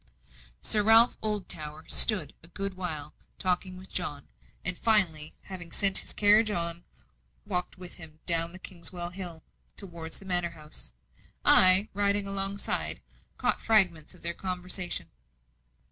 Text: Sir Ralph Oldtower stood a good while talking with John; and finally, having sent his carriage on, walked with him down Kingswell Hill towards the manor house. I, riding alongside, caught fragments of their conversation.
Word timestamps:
Sir 0.63 0.81
Ralph 0.81 1.15
Oldtower 1.21 1.87
stood 1.87 2.33
a 2.41 2.47
good 2.47 2.73
while 2.73 3.13
talking 3.37 3.77
with 3.77 3.91
John; 3.91 4.27
and 4.65 4.75
finally, 4.75 5.35
having 5.43 5.71
sent 5.71 5.99
his 5.99 6.11
carriage 6.11 6.49
on, 6.49 6.83
walked 7.45 7.77
with 7.77 7.97
him 7.97 8.17
down 8.25 8.57
Kingswell 8.57 9.11
Hill 9.11 9.43
towards 9.77 10.17
the 10.17 10.25
manor 10.25 10.49
house. 10.57 10.91
I, 11.45 11.89
riding 11.93 12.25
alongside, 12.25 13.01
caught 13.37 13.61
fragments 13.61 14.15
of 14.15 14.23
their 14.23 14.33
conversation. 14.33 15.11